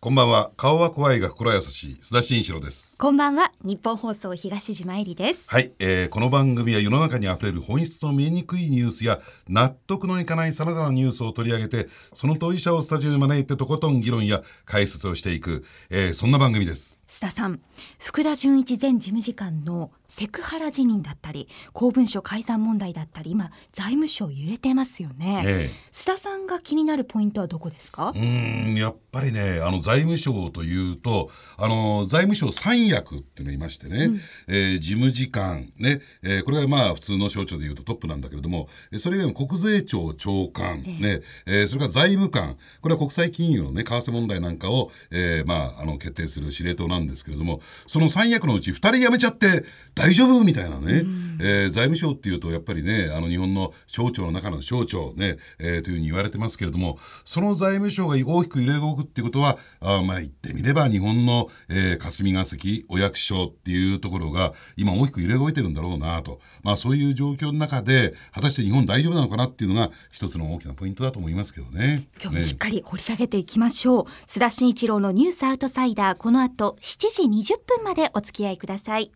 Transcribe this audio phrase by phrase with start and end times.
[0.00, 0.52] こんばんは。
[0.56, 2.96] 顔は怖いが心優しい須田慎一郎です。
[2.98, 16.97] こんばんは日本放送東島えりですはい、えーこの番組は世の中にあふれる本質の見えにくいニュースや納得のいかない様々なニュースを取り上げて、その当事者をスタジオに招いてとことん議論や解説をしていく、えーそんな番組です。
[17.08, 17.60] 須田さん
[17.98, 28.10] 福田純一前事務次官のセクハラ辞任だったり公文書改ざん問題だったり今財務省揺れてますよね、え須田さんが気になるポイントはどこですか？
[28.10, 34.10] うーんやっぱりねあの財務省というとあの財務省三役っていうのがいましてね、
[34.46, 50.42] えー事務次官ね、えーこれはまあ普通の省庁でいうとトップなんだけれどもえーそれ以外の国税庁長官、ねえーそれから財務官これは国際金融のね為替問題なんかを、えーまああの決定する司令塔なんですけれどもその三役のうち二人辞めちゃって大丈夫？
[50.42, 51.04] みたいなね、
[51.40, 71.78] えー財務省っていうとやっぱりねあの日本の省庁の中の省庁ね、えーというふうに言われてますけれどもその財務省が大きく揺れ動くっていうことはあーまあ言ってみれば日本の、えー霞が関お役所っていうところが今大きく揺れ動いてるんだろうなと、まあ、そういう状況の中で果たして日本大丈夫なのかなっていうのが一つの大きなポイントだと思いますけどね。
[71.78, 72.08] ね。
[72.20, 76.18] 今日もしっかり掘り下げていきましょう、須田慎一郎のニュースアウトサイダー。
[76.18, 79.12] この後7時20分までお付き合いください。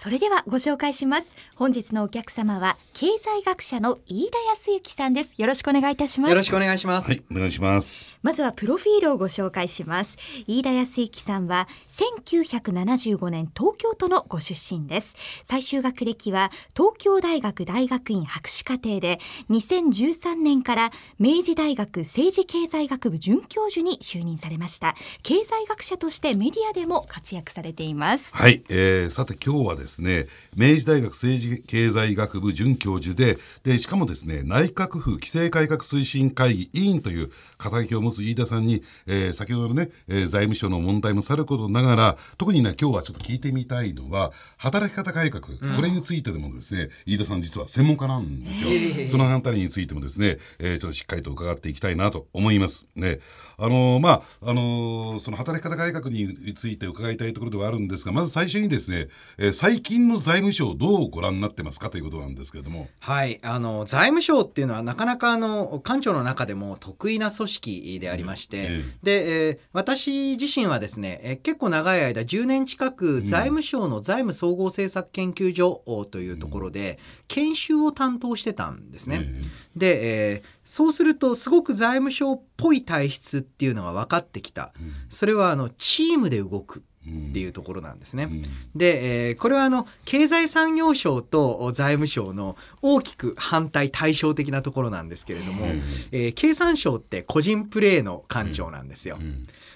[0.00, 7.08] それではご紹介します本日のお客様は経済学者の飯田康之さんですよろしくお願いいたしますよろしくお願いします。
[7.08, 8.00] はい、お願いします。
[8.22, 10.16] まずはプロフィールをご紹介します。
[10.46, 15.16] 飯田康之さんは1975年東京都のご出身です。
[15.44, 19.18] 最終学歴は東京大学大学院博士課程で
[19.50, 24.94] 2013年から明治大学政治経済学部准教授に就任されました。
[25.22, 28.36] 経済学者としてメディアでも活躍されています。
[28.36, 52.88] はい、えーさて今日はですですね明治大学政治経済学部准教授ででしかもですね内閣府規制改革推進会議委員という肩書きを持つ飯田さんに、えー先ほどのね、えー財務省の問題もさることながら特にね今日はちょっと聞いてみたいのは働き方改革、これについてでもですね飯田さん実は専門家なんですよ、そのあたりについてもですね、えーちょっとしっかりと伺っていきたいなと思います。
[52.94, 53.18] ね。
[53.58, 59.08] あのーまああのーその働き方改革について伺いたいところではあるんですがまず最初にですね、
[59.38, 62.88] えー最近の財務省をどうご覧になってますかということなんですけれども。
[63.00, 79.24] はい、あの財務省っていうのはなかなかあの官庁の中でも得意な組織でありまして、えで、えー私自身はですね、えー結構長い間10年近く財務省の財務総合政策研究所というところで研修を担当してたんですね。
[79.24, 79.42] え
[79.76, 84.74] で、えーそうするとすごく財務省っぽい体質っていうのが分かってきた。
[85.08, 86.82] それはあのチームで動く
[87.30, 88.24] っていうところなんですね。
[88.26, 88.42] ん。
[88.74, 95.66] で、えーこれはあの経済産業省と財務省の大きく反対対照的なところなんですけれども、
[96.12, 99.18] えー経産省って個人プレーの官庁なんですよ。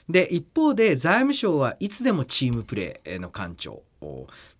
[0.08, 3.82] で一方で財務省はいつでもチームプレーの官庁。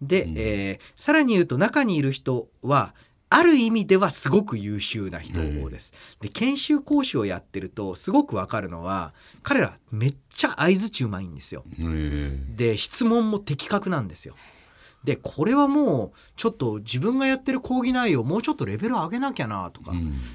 [0.00, 2.94] で、えーさらに言うと中にいる人は
[3.34, 5.93] ある意味ではすごく優秀な人です。
[6.20, 11.65] で研修講師をやってるとすごくわかるのは彼らめっちゃ相づちうまいんですよ。
[11.78, 14.37] えーで質問も的確なんですよ。
[15.04, 19.92] でこれはもうちょっと自分がやってる講義内容もうちょっとレベル上げなきゃなとか、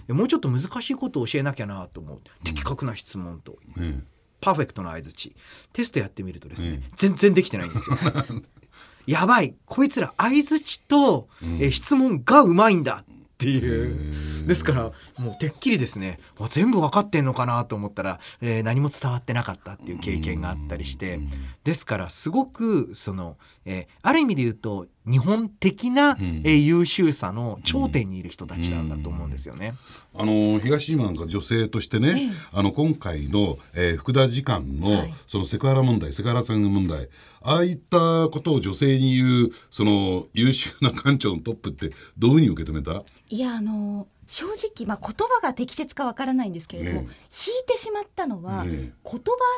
[0.09, 4.02] もうちょっと難しいことを教えなきゃなと思う的確な質問と、え
[4.41, 5.36] パーフェクトな相づち
[5.74, 7.97] テストやってみるとですね、うん全然できてないんですよ。
[9.07, 9.56] やばい。
[9.66, 11.29] こいつら相づちと、
[11.59, 14.45] え質問がうまいんだっていう。
[14.47, 16.19] ですからもうてっきりですね。
[16.40, 21.19] あ全部分かってんのかなと思ったら、えー何も伝わってなかったっていう経験があったりして。
[21.63, 29.75] ですからすごくその、えーある意味で言うと日本的な、えー優秀さの頂点にいる人たちなんだと思うんですよね。
[30.13, 35.13] あの東島なんか女性としてね、あの今回の、えー福田次官の、はい。
[35.28, 37.09] そのセクハラ問題セクハラさん問題
[37.41, 43.03] ああいったことを女性に言うその優秀な官庁のトップってどういうふうに受け止めた？
[43.29, 47.06] いやあの正直、まあ、言葉が適切かわからないんですけれども、ええ。
[47.06, 48.72] 引いてしまったのは、ええ。
[49.04, 49.14] 言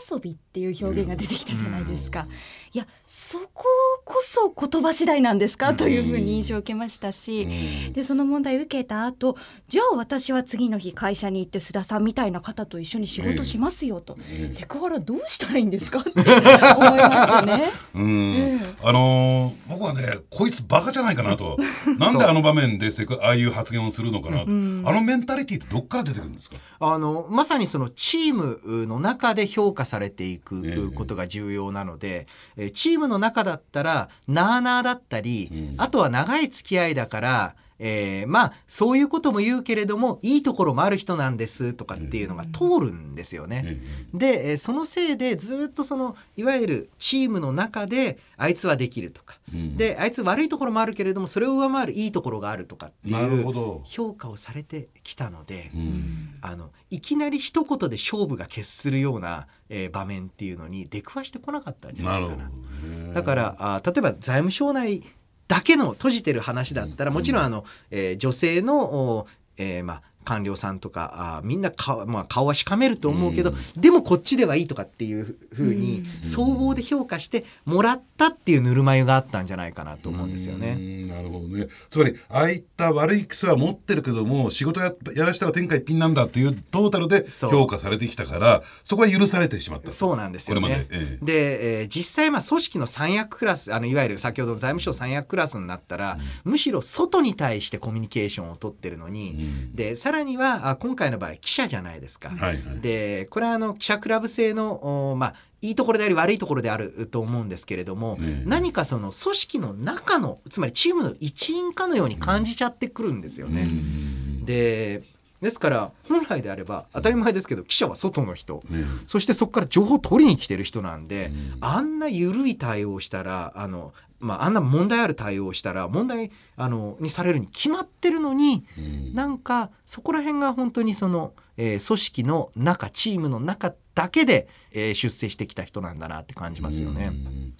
[0.07, 2.27] 葉遊びっていう表現が出てきたじゃないですか、
[2.73, 3.65] いやそこ
[4.05, 7.47] こそ言葉次第なんですか、というふうに印象を受けましたし、
[7.93, 9.35] でその問題を受けた後
[9.67, 14.17] じゃあ私は次の日会社に行って須田さんみたいな方と一緒に仕事しますよと、
[14.51, 15.99] セクハラどうしたらいいんですか？
[16.01, 17.63] って思いましたね。
[17.95, 21.57] うん、あのー僕はねこいつバカじゃないかなと。
[21.97, 24.47] なんであの場面でセクああいう発言をするのかなと、
[24.85, 26.57] あのメンタリティってどっから出てくるんですか？
[26.79, 30.37] あのまさにそのチームの中で評価されていええ。
[30.39, 32.27] くことが重要なので、
[32.57, 35.75] えチームの中だったらなあなあだったり、うん。
[35.77, 43.63] あとは長い付き合いだからえーまあそういうことも言うけれどもいいところもある人なんですとかっていうのが通るんですよね。
[43.65, 53.81] えでえーそのせいでずっとそのいわゆるチームの中であいつはできるとか、うんであいつ悪いところもあるけれどもそれを上回るいいところがあるとかっていうほど。
[53.85, 56.29] 評価をされてきたので、うん。
[56.41, 63.13] あのいきなり一言で勝負が決するような、えー場面っていうのに出くわしてこなかったんじゃなないかな。
[63.13, 65.03] だからあ例えば財務省内
[65.49, 80.75] だけの閉じてる話だったらもちろんあの、えー女性の、おえーまあ、官僚さんとかあみんな顔,、まあ、顔はしかめると思うけど、でもこっちではいいとかっていうふうに総合で評価してもらったっていうぬるま湯があったんじゃないかなと思うんですようね。
[80.75, 81.67] んなるほどね。
[81.89, 90.95] つまりああいった悪い癖は持ってるけども仕事ややらしたら天下一品なんだっていうトータルで評価されてきたからそこは許されてしまったそうなんですよこれまねで。
[90.95, 91.25] ええ。
[91.25, 99.33] で、えー実際まあ組織の三役クラスあのいわゆる先ほどの財務省三役クラスになったら、むしろ外に対してコミュニケーションを取ってるのに、う
[99.71, 99.75] ん。
[99.75, 102.29] でさらにはあ今回の場合記者じゃないですか。
[102.29, 102.79] はいはい。
[102.81, 108.43] でこれはあの記者クラブ制のおまあいいところであり悪いところであると思うんですけれども、ねえ。
[108.45, 113.63] 何かその組織の中のつまりチームの一員かのように感じちゃってくるんですよね。
[113.63, 115.03] うんで
[115.41, 121.57] ですから本来であれば当たり前ですけど記者は外の人、ねそしてそこから情報を取りに来てる人なんで、うん。
[121.61, 137.05] あんな緩い対応をしたらあの、まあ、あんな問題ある対応をしたら問題あのにされるに決まってるのに、うんなんかそこら辺が本当にその、えー組織の中チームの中だけで、えー出世してきた人なんだなって感じますよね。
[137.05, 137.53] うん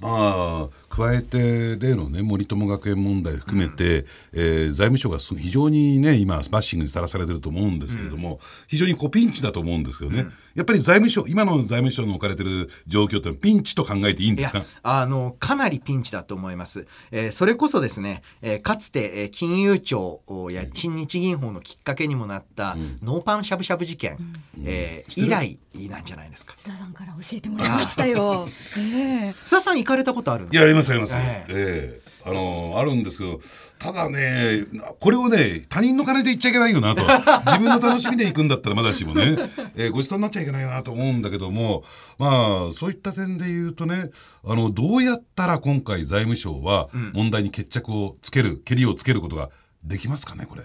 [0.00, 14.64] まあ加えて例のね森友学園問題含めて、えー財務省がす非常にね今バッシングにさらされてると思うんですけれども、非常にこうピンチだと思うんですけどね、やっぱり財務省今の財務省の置かれてる状況ってのはピンチと考えていいんですか？
[14.82, 16.86] あのかなりピンチだと思います。
[17.10, 20.20] えーそれこそですね、えーかつて、えー金融庁
[20.50, 24.18] や新日銀法のきっかけにもなったノーパンしゃぶしゃぶ事件、
[24.64, 25.58] えー以来
[25.88, 26.54] なんじゃないですか。
[26.54, 28.48] 津田さんから教えてもらいましたよ。
[28.78, 28.80] え
[29.28, 30.50] え須田さん行かれたことあるの？
[30.52, 32.00] いやありますあります、ええ。
[32.00, 33.38] えあのあるんですけど
[33.78, 34.64] ただね
[34.98, 37.02] これをね他人の金で言っちゃいけないよなと。
[37.46, 39.36] 自分の楽しみで行くんだったらまだしもね、
[39.76, 41.84] えーごちそうになっちゃいけないなと思うんだけども。
[42.18, 44.10] まあそういった点で言うとね
[44.44, 49.50] あのどうやったら今回財務省は問題に決着をつける、けりをつけることが
[49.82, 50.62] できますかねこれ。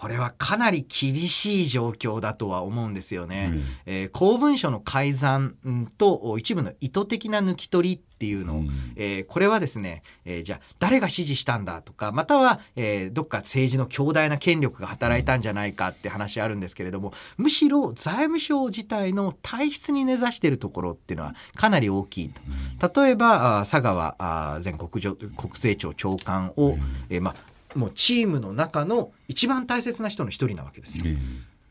[0.00, 3.50] これはかなり厳しい状況だとは思うんですよね。
[3.52, 3.62] うん。
[3.84, 8.54] えー公文書の改ざんうんとお一部の意図的な抜き取りっていうの。
[8.54, 8.70] を、うん。
[8.96, 22.30] えーこれはですね、えーじゃあ誰が指示したんだとかまたは、えーどっか政治の強大な権力が働いたんじゃないかって話あるんですけれどもむしろ財務省自体の体質に根ざしているところっていうのはかなり大きい
[22.80, 23.02] と。
[23.02, 24.16] 例えば佐川
[24.64, 26.78] 前国上国税庁長官を、
[27.10, 31.04] えーまあもうチームの中の一番大切な人の一人なわけですよ。
[31.06, 31.16] え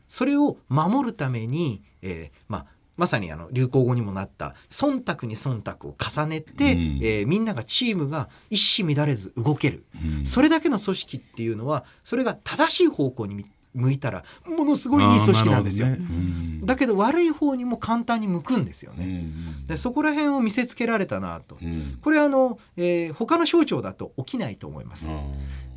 [0.08, 2.66] それを守るために、えーまあ、
[2.96, 6.80] まさにあの流行語にもなった忖度に忖度を重ねて、うん。
[7.02, 9.84] えーみんながチームが一糸乱れず動ける、
[10.20, 10.26] うん。
[10.26, 15.86] それだけの組織っていうのはそれが正しい方向にみ向いたらものすごいいい組織なんですよ。
[15.88, 15.96] ね。
[16.00, 16.66] うん。
[16.66, 19.12] だけど悪い方にも簡単に向くんですようんうね。
[19.22, 19.66] ん。
[19.66, 21.56] でそこら辺を見せつけられたなと。
[21.62, 21.98] うん。
[22.02, 25.06] これはあの、えー他の省庁だと起きないと思います。
[25.08, 25.20] あー。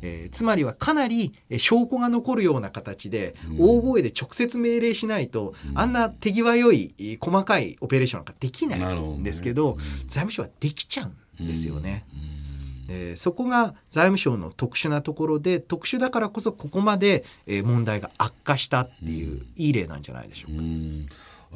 [0.02, 3.56] えーつまりはかなりえー証拠が残るような形でうん。
[3.60, 5.78] 大声で直接命令しないと、うん。
[5.78, 9.78] あんな手際良いえー細かいオペレーションなんかできないんですけどうん。
[10.08, 11.04] 財務省はできちゃ
[11.38, 12.04] うんですよね。
[12.88, 20.58] うんえーそこが財務省の特殊なところで特殊だからこそここまでえー問題が悪化したっていう、いい例なんじゃないでしょうか。
[20.62, 21.06] うん。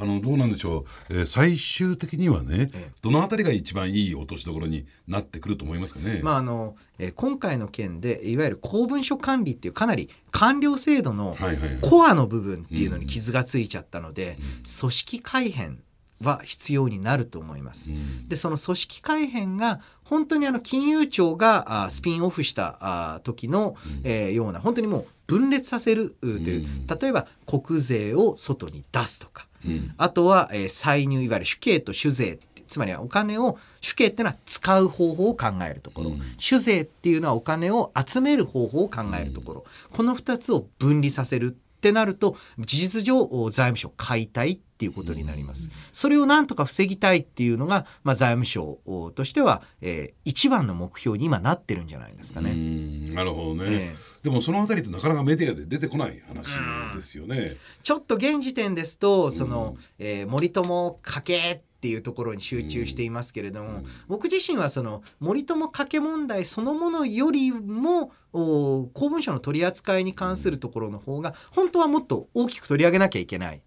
[0.00, 2.90] あのどうなんでしょう、えー最終的にはね、ええ。
[3.02, 6.20] どのあたりが一番いい落としどころになってくると思いますかね。
[6.22, 11.78] まああのえー今回の件でいわゆる公文書管理っていうかなり官僚制度のはいはいはい。
[11.80, 14.38] コアの部分っていうのに傷がついちゃったので、
[14.80, 15.80] 組織改変
[16.22, 17.90] は必要になると思います。
[17.90, 18.28] うん。
[18.28, 26.86] でその組織改変が本当にあの金融庁があスピンオフしたあ時の、えーような本当にもう分裂させるうという、うん。
[26.86, 29.94] 例えば国税を外に出すとかうん。
[29.96, 36.22] あとは、えー歳入いわゆる主刑と主税つまりはお金を主刑っていうのは使う方法を考えるところ、うん。
[36.36, 45.70] 主税っていうのはお金を集める方法を考えるところ、この2つを分離させるってなると事実上お財務省解体っていうことになります。
[45.90, 52.52] それをなんとか防ぎたいっていうのが、まあ、財務省おとしては、えー一番の目標に今なってるんじゃないですかうね。
[52.52, 56.46] んなるほどね、えでもそのあたりってなかなかメディアで出てこない話
[56.94, 57.56] ですよね。
[57.82, 73.62] ちょっと現時点ですとその、えー森友家系っていうところに集中していますけれども、僕自身はその森友家計問題そのものよりも公文書の取り扱いに関するところの方が本当はもっと大きく取り上げなきゃいけない。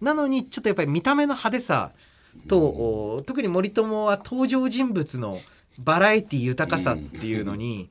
[0.00, 1.92] なのにちょっとやっぱり見た目の派手さ
[2.48, 5.40] と、特に森友は登場人物の
[5.78, 7.90] バラエティ豊かさっていうのに、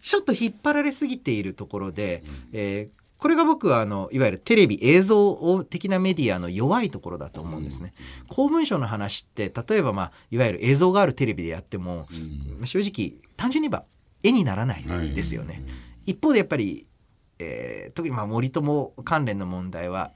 [0.00, 7.92] ちょっと引っ張られすぎているところで、えー、これが僕はあのいわゆるテレビ映像的なメディアの弱いところだと思うんですね。
[8.28, 12.06] 公文書の話って例えば、まあ、いわゆる映像があるテレビでやっても、
[12.64, 13.84] 正直単純に言えば
[14.22, 15.64] 絵にならないですよね。
[16.06, 16.86] 一方でやっぱり、
[17.38, 20.12] えー、特にまあ森友関連の問題は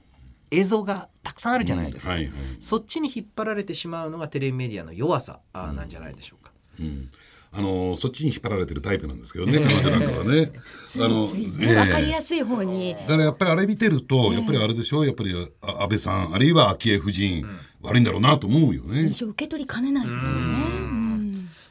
[0.53, 2.17] 映像がたくさんあるじゃないですか、うん。
[2.17, 6.51] はいはい、そっちに引っ張られてしまうのがテレビメディアの弱さなんじゃないでしょうか。
[6.79, 7.09] うん。
[7.55, 10.51] あのそっちに引っ張られてるタイプなんですけどね彼女なんかはね。
[10.99, 12.95] あの分かりやすい方に。
[12.95, 15.05] だからやっぱりあれ見てると、やっぱりあれでしょう。
[15.05, 17.45] やっぱり安倍さんあるいは昭恵夫人、
[17.83, 19.03] 悪いんだろうなと思うよね。
[19.03, 21.02] 印象受け取りかねないですよね。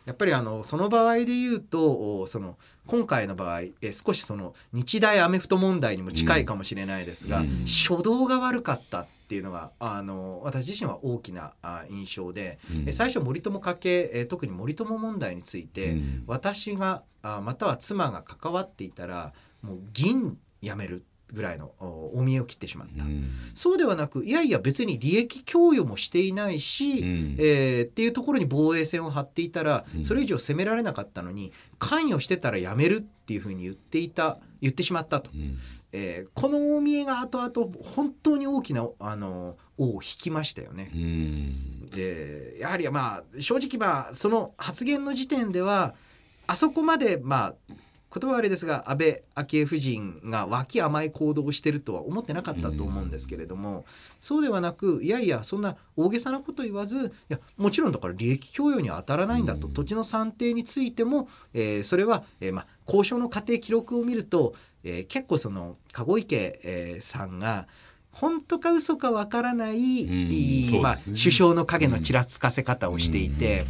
[0.04, 2.56] やっぱりあのその場合で言うとその
[2.87, 19.32] 今回の場合え少しその日大アメフト問題にも近いかもしれないですが、うん、初動が悪かったっていうのがあの私自身は大きなあ印象で、うん、最初森友家系え特に森友問題について、うん、私があまたは妻が関わっていたら
[19.62, 35.59] もう銀やめるぐらいの大見えを切ってしまった、うん、そうではなくいやいや別に利益供与もしていないし、うん、えー、っていうところに防衛線を張っていたらそれ以上攻められなかったのに関与してたらやめるっていうふうに言っていた言ってしまったと、うん、
[35.93, 40.91] えー、この大見えが後々本当に大きなあの尾を引きましたよね。
[41.95, 45.95] でやはりまあ正直まあその発言の時点では
[46.47, 47.75] あそこまでまあ
[48.14, 53.87] 言葉悪いですが安倍昭恵夫人が脇甘い行動をしてるとは思ってなかったと思うんですけれども、
[54.21, 64.54] そうではなくいやいやそんな大げさなこと言わずいやもちろんだから利益供与には当たらないんだと、土地の算定についても、えー、それは、えーまあ、交渉の過程記録を見ると、
[64.85, 67.66] えー、結構その籠池、えー、さんが
[68.11, 73.64] 本当か嘘かわからない、ね、まあ、首相の影のちらつかせ方をしていて。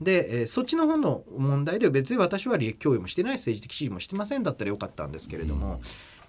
[0.00, 5.80] で、えー、そっちの方の問題では別に私は利益供与もしてない政治的支持もしてませんだったらよかったんですけれども、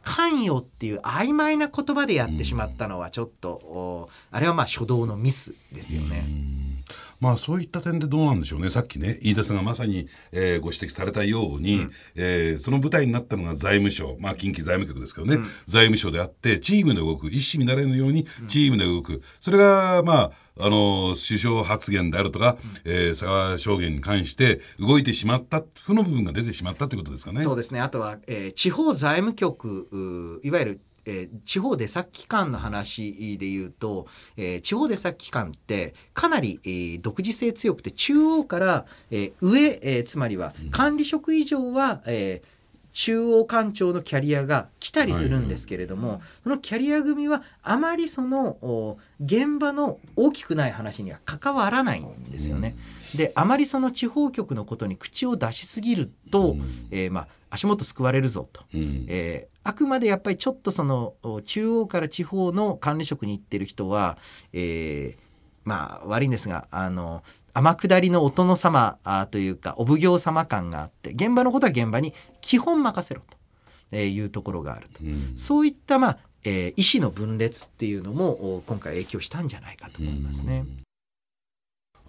[0.04, 6.26] 関与っていう曖昧な言葉でやってしまったのはちょっと、あれはまあ初動のミスですよね。
[7.20, 8.70] まあそういった点でどうなんでしょうね。
[8.70, 14.16] さっきね飯田さんがまさに、えー、ご指摘されたように、うん、えー、その舞台になったのが財務省。
[14.20, 17.28] まあ近畿財務局ですけどね、うん、財務省であってチームで動く。
[17.28, 27.42] 一糸乱れぬようにチームで動く、うん、それがまああの首相発言であるとか、うん、えー、佐川証言に関して動いてしまった負の部分が出てしまったということですかね。
[27.42, 34.06] そうですねあとは、えー、地方財務局いわゆるえー、地方出先機関の話で言うと、
[34.38, 42.59] えー、地方出先機関ってかなり、えー、独自性強くて中央から、えー、上、えー、つまりは管理職以上は、えー
[42.92, 46.18] 中央官庁のキャリアが来たりするんですけれども、はい。
[46.18, 52.76] はい、そのキャリア組はあまりその現場の大きくない話には関わらないんですよね。
[53.14, 61.14] うん、であまりその地方局のことに口を出しすぎると、うん、えー、まあ、足元すくわれるぞと、うん、えー、あくまでやっぱりちょっとその
[61.46, 64.18] 中央から地方の管理職に行ってる人は、
[64.54, 65.30] えー、
[65.64, 68.98] まあ悪いんですがあの天下りのお殿様
[69.32, 73.22] というかお奉行様感があって現場のことは現場に基本任せろ
[73.92, 80.66] というところがあると、うん、そういった、まあえー、意思の分裂っていうのも今回影響したんじゃないかと思いますね。
[80.68, 80.84] うん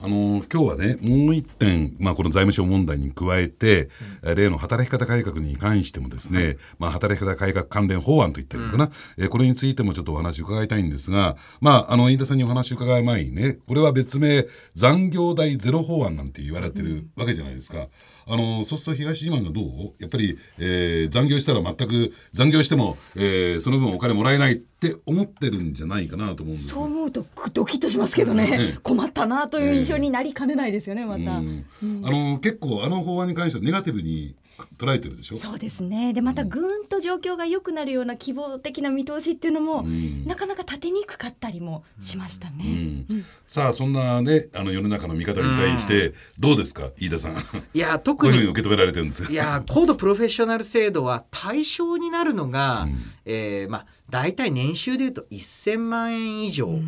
[0.03, 3.91] あの今日はねもう一点、まあ、この財務省問題に加えて、
[4.25, 8.87] うん、例の働き方改革に関してもですね、まあ、働き方改革関連法案といったのかな、
[9.19, 17.79] うん、えこれについてもちょっとお話伺いたいんですが、まあ、あの飯田さんにお話伺う前にねこれは別名残業代ゼロ法案なんて言われてるわけじゃないですか。
[17.79, 17.89] うん
[18.27, 19.65] あのそうすると東島がどう？
[19.99, 31.41] やっぱり、えー、残業したら全く残業しても、えー、その分お金もらえないって思ってるんじゃないかなと思うんですそう思うとドキッとしますけどね、困ったなという印象になりかねないですよね、また、あ
[31.83, 34.35] の結構あの法案に関してはネガティブに
[34.77, 35.37] 捉えてるでしょ？
[35.37, 36.13] そうですね。
[36.13, 42.65] でまたぐんと状況が良くなるような希望的な見通しっていうのも、うん、なかなか立てにくかったりもしましたね、
[43.09, 46.91] うん、さあそんなねあの世の中の見方に対してどうですか？
[46.99, 47.37] 飯田さん。
[47.75, 56.81] いや 特に受け止められてるんですいや高度プロフェッショナル制度は対象になるのが、うん、えー、まあ大体年収でいうと1000万円以上、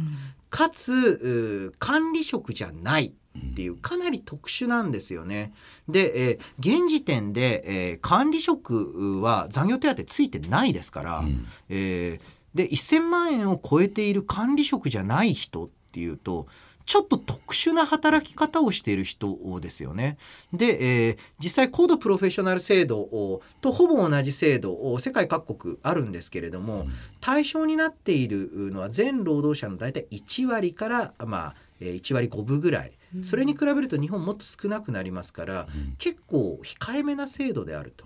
[0.50, 5.52] かつ管理職じゃないっていうかなり特殊なんですよね。
[5.88, 16.46] で、えー、現時点で、えー、管理職は残業手当ついてないですから、うん、えー、で1000万円を超えている管理職じゃない人っっていうと
[16.86, 20.16] ちょっと特殊な働き方をしている人ですよね。
[20.52, 26.86] で、えー、実際高度プロフェッショナル制度とほぼ同じ制度世界各国あるんですけれども
[27.20, 32.92] 対象になっているのは全労働者の大体1割からまあ1割5分ぐらい。
[33.24, 35.66] それに比べると日本もっと少なくなりますから、
[35.98, 38.04] 結構控えめな制度であると。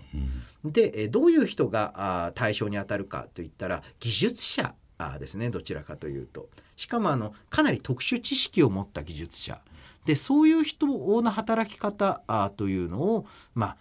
[0.65, 4.75] でどういう人が対象に当たるかといったら技術者
[5.19, 6.49] ですねどちらかというと。
[6.75, 9.59] しかもあのかなり特殊知識を持った技術者
[10.05, 12.21] でそういう人の働き方
[12.55, 13.77] というのをまあ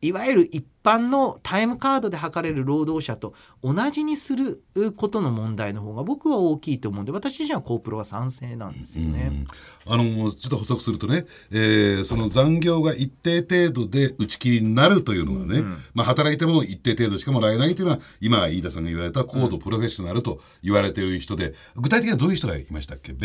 [0.00, 4.62] いわゆる一般のタイムカードで測れる労働者と同じにする
[4.96, 9.44] ことの問題の方が僕は大きいと思うんで私自身はコープロは賛成なんですよね。
[9.86, 23.16] あのちょっと補足するとね、えー、その残業が一定程度で打ち切りになるというのはね、うん、まあ、働いても一定程度しかもらえないというのは今飯田さんが言われた高度プロフェッショナルと言われている人で、具体的にはどういう人がいましたっけ？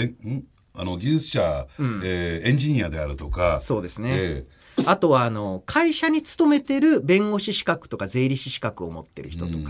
[0.76, 3.60] あの技術者、うん、えー、エンジニアであるとか。
[3.62, 9.64] そうですね、えーあとはあの会社に勤めてる弁護士資格とか税理士資格を持ってる人とか、うん、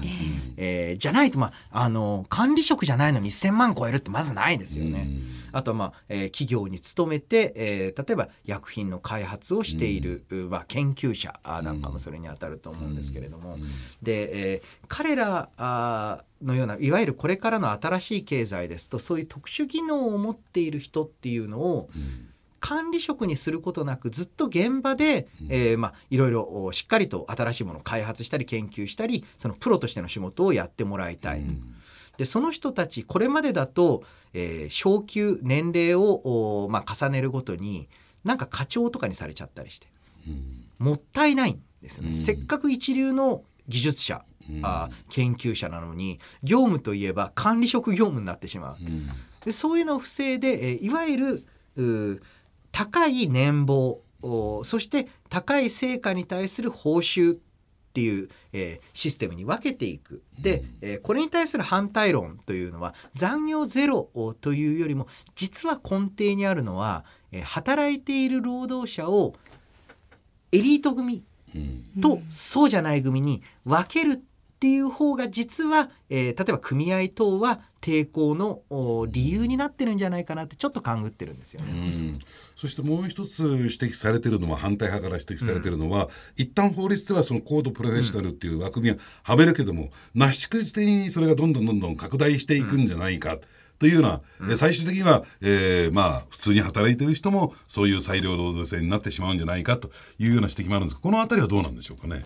[0.58, 5.08] えー、じゃないと、まあ、あの管理職じゃないのに1,000万超えるってまずないですよね。
[5.52, 13.58] あとは、まあえー、企業に勤めて、えー、例えば薬品の開発をしている、うん、まあ、研究者なんかもそれにあたると思うんですけれども、
[14.02, 22.33] で、えー、彼らあのようないわゆるこれからの新しい経済ですとそういう特殊技能を持っている人っていうのを、うん
[22.64, 31.44] 管理職にすることなくずっと現場で、えー、まあ、いろいろしっかりと新しいものを開発したり研究したりそのプロとしての仕事をやってもらいたい。
[32.16, 34.04] でその人たちこれまでだと、
[34.34, 37.90] えー、昇給年齢を、まあ、重ねるごとに
[38.24, 39.88] なんか課長とかにされちゃったりして、
[40.80, 42.14] もったいないんですよね。
[42.14, 44.24] せっかく一流の技術者
[44.62, 48.78] あ研究者なのに業務といえば管理職業務になってしまう。
[49.44, 51.44] でそういうのを防いで、えー、いわゆ
[51.76, 52.24] る
[52.74, 54.02] 高い年俸
[54.64, 57.40] そして高い成果に対する報酬っ
[57.94, 60.24] ていう、えー、システムに分けていく。
[60.40, 64.10] で、えー、これに対する反対論というのは残業ゼロ
[64.42, 69.36] というよりも実は根底にあるのは、えー、働いている労働者を
[70.52, 71.24] エリート組
[72.02, 74.24] とそうじゃない組に分ける
[74.64, 78.62] っていう方が実は、えー、例えば組合等は抵抗の
[79.10, 82.18] 理由になってるんじゃないかなってちょっと勘ぐってるんですよね。
[82.56, 93.34] そしてもう一つ指摘されてるのは反対派から指摘されてるのは、うん、一旦法律ではその高度プロフェッショナルっていう枠組みははめるけども、なしくじ的にそれがどんどんどんどん拡大していくんじゃないか。
[93.34, 93.40] うん
[93.80, 102.24] というような、うん、最終的には、えー、まあ普通に働いてる人もそういう裁量労働制になってしまうんじゃないかというような指摘もあるんですがこの辺りはどうなんでしょうかね。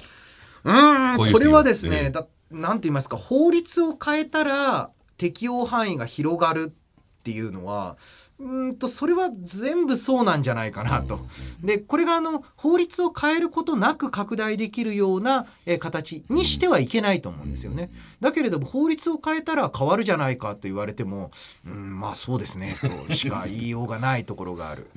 [0.68, 6.74] うんこれはですね、えー、だなんて言いますか法律を変えたら適用範囲が広がる
[7.20, 7.98] っていうのは
[8.40, 11.20] うんとそれは全部そうなんじゃないかなと。
[11.64, 17.90] でこれがあの法律を変えることなく拡大できるような、え形にしてはいけないと思うんですよね。
[18.22, 21.32] だけれども法律を変えたら変わるじゃないかと言われても
[21.66, 22.76] うんまあそうですね
[23.08, 24.88] と しか言いようがないところがある。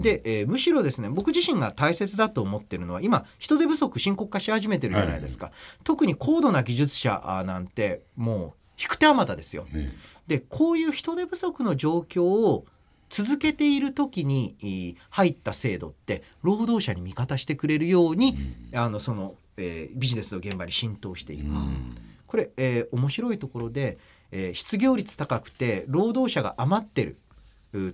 [0.00, 5.46] で、えー、むしろですね僕自身が大切だと思ってるのは今人手不足深刻化し始めてるじゃないですか。
[5.46, 9.66] はい、特に高度な技術者なんてもう引く手あまたですよ。
[9.72, 9.92] ね、
[10.26, 12.66] でこういう人手不足の状況を
[13.08, 18.36] 続けている時に入った制度って労働者に味方してくれるように、
[18.72, 21.46] うん、あのその、えー、ビジネスの現場に浸透していく。
[21.46, 23.98] うん、これ、えー、面白いところで、
[24.30, 27.16] えー、失業率高くて労働者が余ってる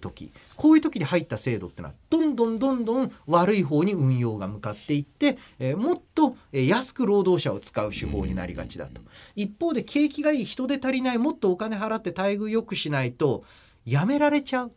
[0.00, 0.32] 時。
[0.54, 9.00] こういう時に入った制度ってのはどんどんどんどん悪い方に運用が向かっていって、えー、もっと安く労働者を使う手法になりがちだと。
[9.34, 13.44] 一方で景気がいい人手足りないもっとお金払って待遇良くしないと
[13.86, 14.70] やめられちゃうっ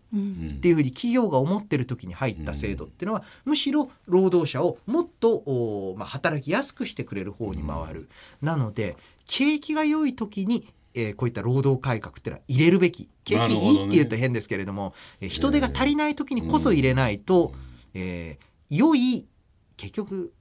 [0.62, 8.10] ていうふうに企業が思ってる時に入った制度っていうのはむしろ労働者をもっとまあ、働きやすくしてくれる方に回る。
[8.42, 13.08] なので景気が良い時にえー、こういった労働改革っていうのは入れるべき。
[13.24, 17.54] 景気いいって言うと変ですけれども、ね、人手が足りない時にこそ入れないと、
[17.94, 19.28] えー、良い
[19.76, 20.34] 結局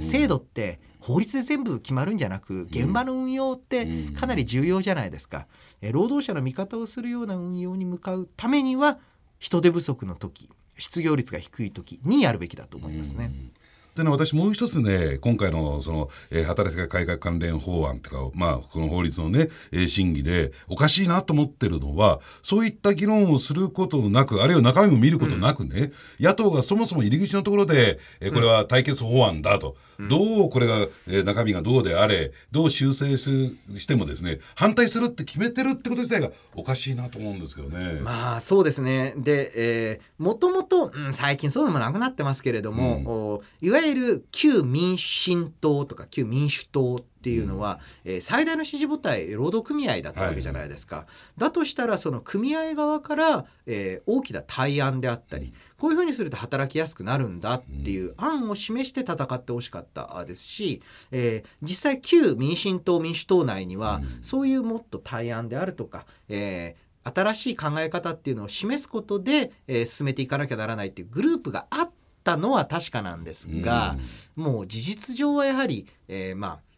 [0.00, 3.86] 制度って法律で全部決まるんじゃなく現場の運用って
[4.18, 5.46] かなり重要じゃないですか。
[5.82, 8.98] え労働者の味方をするような運用に向かうためには
[9.38, 13.30] 人手不足の時失業率が低い時にやるべきだと思いますね。
[13.94, 29.68] でね、私もう一つね、今回のその、えー、働き方改革関連法案とか、まあ、この法律のね、えー、審議で、おかしいなと思ってるのは、そういった議論をすることなく、あるいは中身も見ることなくね、うん、野党がそもそも入り口のところで、えー、これは対決法案だと。
[29.68, 29.74] うん
[30.08, 38.00] どうこれが、えー中身がどうであれどう修正ししてもですね反対するって決めてるってこと自体がおかしいなと思うんですけどね。
[38.00, 39.14] まあそうですね。
[39.16, 43.06] で、えー、もともと、うん最近そうでもなくなってますけれども、うん。
[43.06, 51.06] おいわゆる旧民進党とか旧民主党っていうのは、えー最大の支持母体労働組合だったわけじゃないですか。
[51.38, 55.52] だとしたらその組合側から、えー大きな対案であったり、
[55.84, 71.90] こういうふうにすると働きやすくなるんだっていう案を示して戦ってほしかったですし、えー実際旧民進党民主党内には、そういうもっと対案であるとか、えー新しい考え方っていうのを示すことで、えー進めていかなきゃならないっていうグループがあっ
[72.24, 73.98] たのは確かなんですが、
[74.36, 76.73] もう事実上はやはり、えーまあ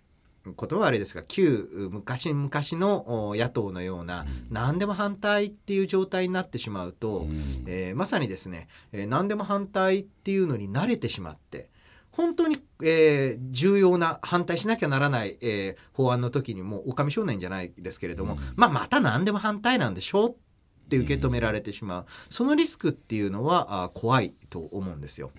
[0.46, 7.64] 言葉はあれですが旧昔々のお野党のような何でも反対っていう状態になってしまうと、うん。
[7.66, 11.70] えーまさにですね、えー何でも反対っていうのに慣れてしまって
[12.10, 20.34] 本当に、えー重要な反対しなきゃならない、えー法案の時にもう狼少年じゃないですけれども、まあまた何でも反対なんでしょうっ
[20.88, 25.32] て受け止められてしまう、そのリスクっていうのはあ怖いと思うんですよ。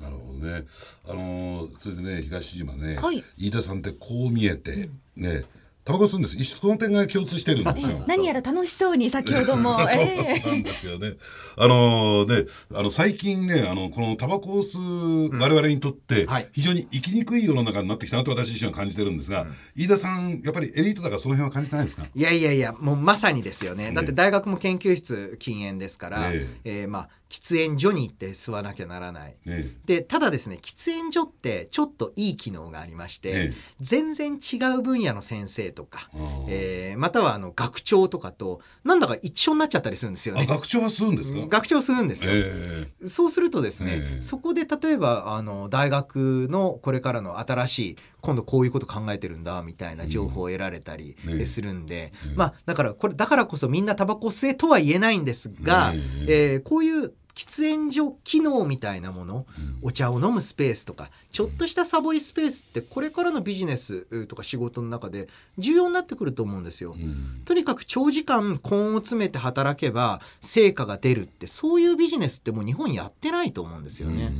[0.00, 0.64] なるほどね。
[1.08, 3.24] あのーそれでね東島ね、はい。
[3.38, 5.44] 飯田さんってこう見えて、ね
[5.86, 6.36] タバコ吸うんです。
[6.36, 8.02] 一緒その点が共通してるんですよ。
[8.08, 10.50] 何やら楽しそうに先ほども、 そうええ。
[10.50, 11.12] なんですけどね。
[11.56, 16.48] あのね、あの最近ね、あのこのタバコを吸う我々にとってはい。
[16.52, 22.04] 非常に生きにくい世の中になってきたなと私自身は感じてるんですが、飯田さんやっぱりエリートだからその辺は感じてないですか？
[22.12, 23.90] いやいやいやもうまさにですよね。
[23.90, 26.48] ねだって大学も研究室禁煙ですから、え。
[26.64, 29.36] えーまあ喫煙所に行って吸わなきゃならない。
[29.44, 36.08] ねでただですね喫煙所ってちょっといい機能がありまして、ええ全然違う分野の先生とか、
[36.48, 40.46] えーまたはあの学長とかとなんだか一緒になっちゃったりするんですよあね。
[40.46, 41.46] 学長は吸うんですか？
[41.48, 42.30] 学長するんですよ。
[42.32, 59.46] えそうするとですね、ええそこで例えばあの大学のこれからの新しい今度こういうこと考えてるんだみたいな情報を得られたりするんで、まあだからこれだからこそみんなタバコ吸えとは言えないんですが、ねえーこういう喫煙所機能みたいなもの、
[59.82, 66.96] お茶を飲むスペースとかちょっとしたサボりスペースってこれからのビジネスうとか仕事の中で重要になってくると思うんですよ。
[66.98, 67.42] えうん。
[67.44, 74.32] とにかく長時間根を詰めて働けば成果が出るってそういうビジネスってもう日本やってないと思うんですよね。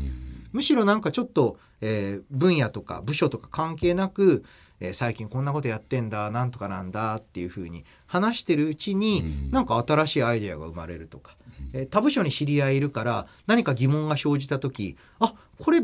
[0.57, 4.43] むしろなんかちょっと、えー分野とか部署とか関係なく、
[4.81, 9.51] えー最近こんなことやってんだなんとかなんだっていうふうに話してるうちに、うん。
[9.51, 11.37] なんか新しいアイデアが生まれるとか、
[11.75, 15.83] えー他部署に知り合いいるから何か疑問が生じた時あこれ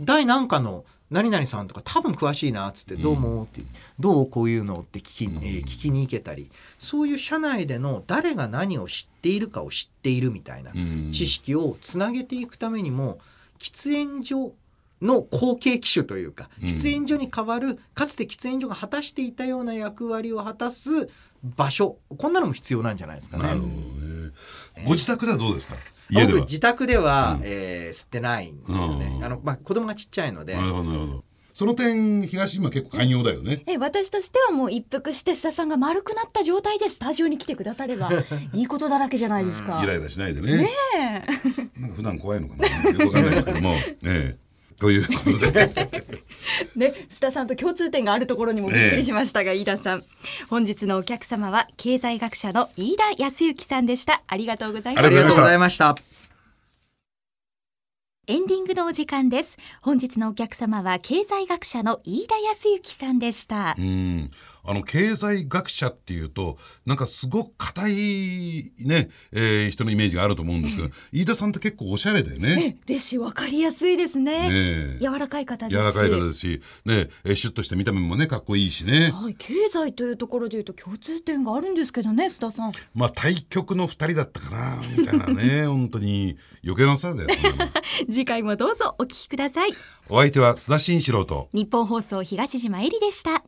[0.00, 3.62] 第何かの何々さんとか多分詳しいなっつって「どうも」って
[3.98, 11.10] 「どうこういうの?」って聞き,、えー聞きに行けたりそういう社内での誰が何を知っているかを知っているみたいなうん。
[11.12, 13.18] 知識をつなげていくためにも
[13.58, 14.54] 喫煙所
[15.00, 21.08] の後継機種というかうん喫煙所に代わるかつて喫煙所が果たしていたような役割を果たす
[21.42, 23.54] 場所こんなのも必要なんじゃないですかね。
[23.54, 24.32] ね。
[24.84, 25.76] ご自宅ではどうですか？
[26.12, 29.20] 僕自宅では、うんえー吸ってないんですよねう。
[29.20, 31.24] んあのまあ子供がちっちゃいので、なるほどなるほど。
[31.58, 33.64] その点東島結構寛容だよね。
[33.66, 38.12] え私としてはもう一服して須田さんが丸くなった状態でスタジオに来てくだされば
[38.54, 39.80] いいことだらけじゃないですか。
[39.82, 40.70] イライラしないでね。
[41.76, 42.90] なんか普段怖いのかな。
[42.92, 43.74] よくわかんないですけども。
[43.74, 44.36] え え。
[44.78, 45.66] ということで。
[46.76, 50.04] ね、須田さんと共通点があるところにもびっくりしましたが、飯田さん
[50.48, 55.96] 本日のお客様は経済学者の飯田康之さんでしたありがとうございまありがとうございいました。
[58.30, 59.56] エンディングのお時間です。
[59.80, 63.74] 本日のお客様は経済学者の飯田康之さんでした。
[63.78, 64.30] うん、
[64.64, 72.76] あの経済学者っていうとなんかすごく硬いね、えー人のイメージがあると思うんですけど、飯田さんって結構おしゃれだよね。
[72.80, 74.48] えですし分かりやすいですね。
[74.48, 74.98] ねえ。
[75.00, 75.82] 柔らかい方ですし。
[75.82, 79.10] 柔らかい方ですし、ねえーシュッとした見た目もねかっこいいしね。
[79.10, 82.72] はい、経済というところでいうと共通点があるんですけどね須田さん。
[82.94, 86.36] まあ対局の二人だったかなみたいなね 本当に。
[86.64, 87.28] 余計なお世話だよ。
[88.10, 89.70] 次回もどうぞお聞きください。
[90.08, 91.48] お相手は須田慎四郎と。
[91.52, 93.44] 日本放送東島えりでした